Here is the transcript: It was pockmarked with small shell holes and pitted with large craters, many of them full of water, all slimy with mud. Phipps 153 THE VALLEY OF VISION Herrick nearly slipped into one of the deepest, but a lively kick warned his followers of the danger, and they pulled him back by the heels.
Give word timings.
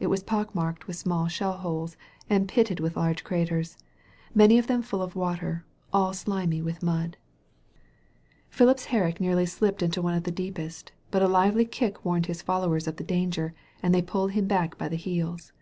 It 0.00 0.08
was 0.08 0.24
pockmarked 0.24 0.88
with 0.88 0.96
small 0.96 1.28
shell 1.28 1.52
holes 1.58 1.96
and 2.28 2.48
pitted 2.48 2.80
with 2.80 2.96
large 2.96 3.22
craters, 3.22 3.78
many 4.34 4.58
of 4.58 4.66
them 4.66 4.82
full 4.82 5.00
of 5.00 5.14
water, 5.14 5.64
all 5.92 6.12
slimy 6.12 6.60
with 6.60 6.82
mud. 6.82 7.16
Phipps 8.50 8.58
153 8.58 8.58
THE 8.58 8.64
VALLEY 8.64 8.70
OF 8.72 8.76
VISION 8.80 8.90
Herrick 8.90 9.20
nearly 9.20 9.46
slipped 9.76 9.82
into 9.84 10.02
one 10.02 10.14
of 10.14 10.24
the 10.24 10.32
deepest, 10.32 10.90
but 11.12 11.22
a 11.22 11.28
lively 11.28 11.64
kick 11.66 12.04
warned 12.04 12.26
his 12.26 12.42
followers 12.42 12.88
of 12.88 12.96
the 12.96 13.04
danger, 13.04 13.54
and 13.80 13.94
they 13.94 14.02
pulled 14.02 14.32
him 14.32 14.48
back 14.48 14.76
by 14.76 14.88
the 14.88 14.96
heels. 14.96 15.52